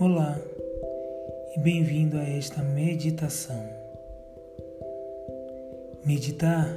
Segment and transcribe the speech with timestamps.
[0.00, 0.40] Olá
[1.54, 3.68] e bem-vindo a esta meditação.
[6.04, 6.76] Meditar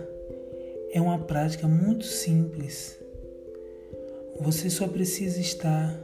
[0.94, 3.00] é uma prática muito simples.
[4.40, 6.00] Você só precisa estar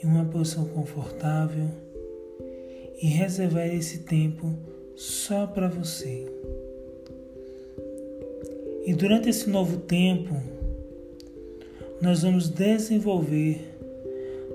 [0.00, 1.68] em uma posição confortável
[3.02, 6.26] e reservar esse tempo só para você.
[8.86, 10.34] E durante esse novo tempo,
[12.00, 13.74] nós vamos desenvolver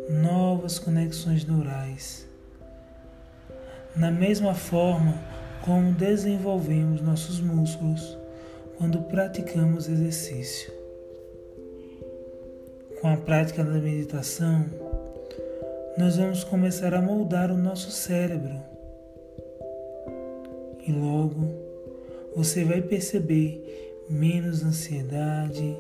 [0.10, 2.28] novas conexões neurais.
[3.96, 5.20] Na mesma forma
[5.64, 8.18] como desenvolvemos nossos músculos
[8.78, 10.72] quando praticamos exercício.
[13.02, 14.66] Com a prática da meditação,
[15.98, 18.79] nós vamos começar a moldar o nosso cérebro.
[20.90, 21.48] E logo
[22.36, 25.78] você vai perceber menos ansiedade,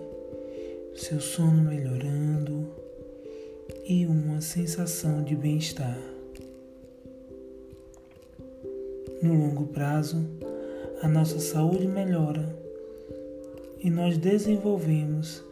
[0.93, 2.67] seu sono melhorando
[3.87, 5.97] e uma sensação de bem-estar.
[9.23, 10.23] No longo prazo,
[11.01, 12.55] a nossa saúde melhora
[13.79, 15.43] e nós desenvolvemos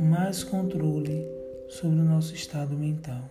[0.00, 1.26] mais controle
[1.68, 3.28] sobre o nosso estado mental.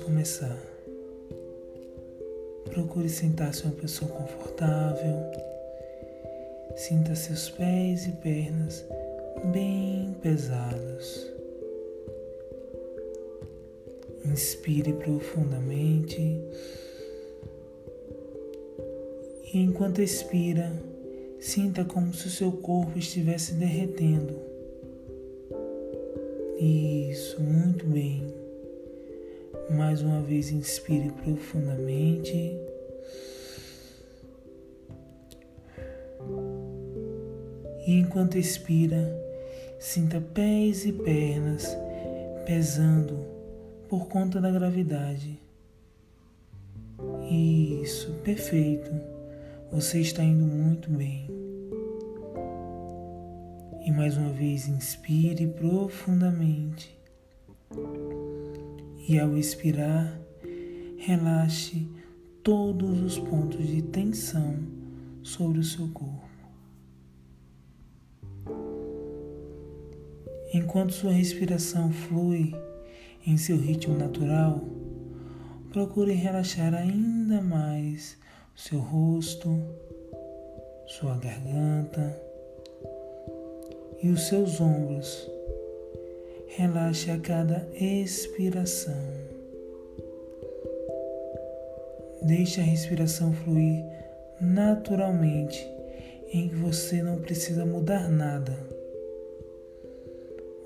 [0.00, 0.58] Começar.
[2.70, 5.30] Procure sentar-se uma pessoa confortável.
[6.76, 8.84] Sinta seus pés e pernas
[9.52, 11.26] bem pesados.
[14.24, 16.20] Inspire profundamente.
[19.52, 20.72] E enquanto expira,
[21.40, 24.38] sinta como se o seu corpo estivesse derretendo.
[26.58, 28.22] Isso, muito bem.
[29.70, 32.58] Mais uma vez, inspire profundamente.
[37.86, 39.16] E enquanto expira,
[39.78, 41.76] sinta pés e pernas
[42.44, 43.26] pesando
[43.88, 45.40] por conta da gravidade.
[47.30, 48.90] Isso, perfeito.
[49.70, 51.28] Você está indo muito bem.
[53.86, 56.98] E mais uma vez, inspire profundamente.
[59.10, 60.20] E ao expirar,
[60.96, 61.84] relaxe
[62.44, 64.54] todos os pontos de tensão
[65.20, 66.30] sobre o seu corpo.
[70.54, 72.54] Enquanto sua respiração flui
[73.26, 74.62] em seu ritmo natural,
[75.72, 78.16] procure relaxar ainda mais
[78.54, 79.60] seu rosto,
[80.86, 82.16] sua garganta
[84.00, 85.39] e os seus ombros.
[86.56, 88.92] Relaxe a cada expiração.
[92.22, 93.84] Deixe a respiração fluir
[94.40, 95.64] naturalmente,
[96.32, 98.58] em que você não precisa mudar nada.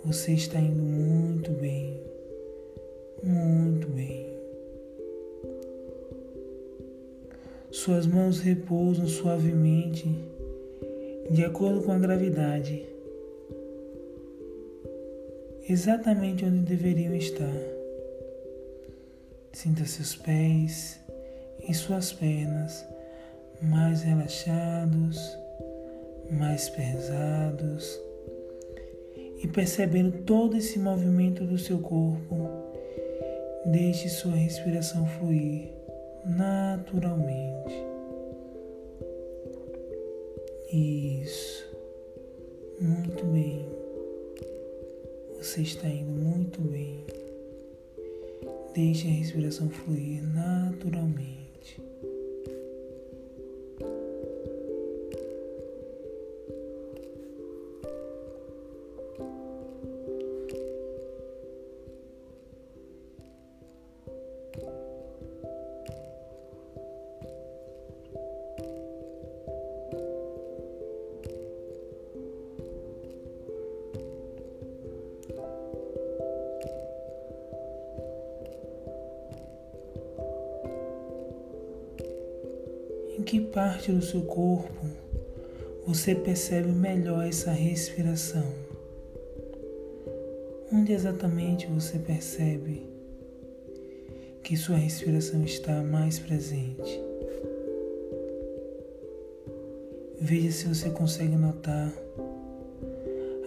[0.07, 2.01] Você está indo muito bem,
[3.23, 4.27] muito bem.
[7.71, 10.09] Suas mãos repousam suavemente,
[11.31, 12.94] de acordo com a gravidade,
[15.69, 17.53] exatamente onde deveriam estar.
[19.53, 21.01] Sinta seus pés
[21.69, 22.85] e suas pernas
[23.63, 25.39] mais relaxados,
[26.31, 28.01] mais pesados
[29.43, 32.49] e percebendo todo esse movimento do seu corpo,
[33.67, 35.71] deixe sua respiração fluir
[36.25, 37.75] naturalmente.
[40.73, 41.65] Isso.
[42.81, 43.84] Muito bem.
[45.45, 47.05] Você está indo muito bem.
[48.75, 51.44] Deixe a respiração fluir naturalmente.
[83.25, 84.87] Que parte do seu corpo
[85.87, 88.45] você percebe melhor essa respiração?
[90.71, 92.83] Onde exatamente você percebe
[94.43, 97.01] que sua respiração está mais presente?
[100.21, 101.93] Veja se você consegue notar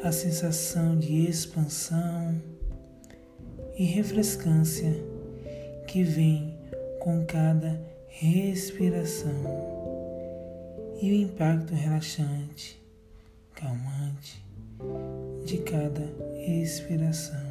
[0.04, 2.42] a sensação de expansão
[3.78, 4.92] e refrescância
[5.88, 6.58] que vem
[7.00, 9.44] com cada respiração
[11.02, 12.82] e o impacto relaxante,
[13.54, 14.44] calmante
[15.46, 16.04] de cada
[16.36, 17.48] expiração.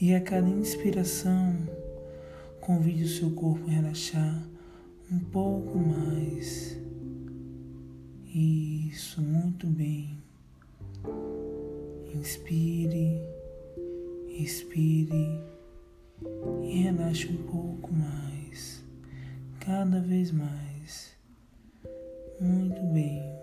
[0.00, 1.56] E a cada inspiração,
[2.60, 4.42] convide o seu corpo a relaxar
[5.10, 6.76] um pouco mais.
[8.34, 10.18] Isso, muito bem.
[12.14, 13.20] Inspire,
[14.28, 15.42] expire
[16.62, 18.84] e relaxe um pouco mais,
[19.58, 21.12] cada vez mais.
[22.40, 23.33] Muito bem.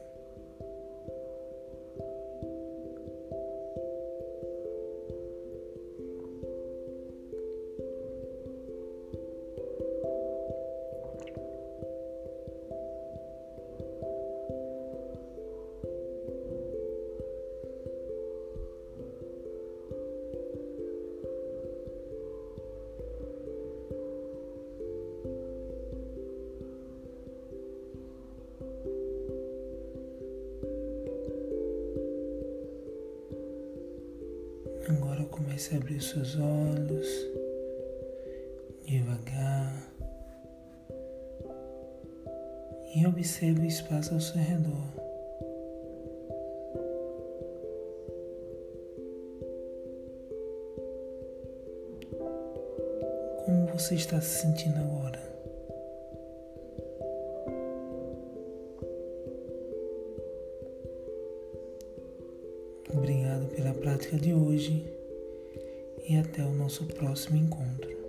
[35.42, 37.08] Comece a abrir seus olhos
[38.86, 39.92] devagar
[42.94, 44.84] e observe o espaço ao seu redor.
[53.46, 55.20] Como você está se sentindo agora?
[62.94, 65.01] Obrigado pela prática de hoje
[66.12, 68.01] e até o nosso próximo encontro.